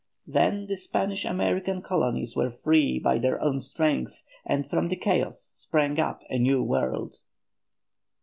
[0.25, 5.51] Then the Spanish American colonies were free by their own strength, and from the chaos
[5.53, 7.17] sprang up a new world.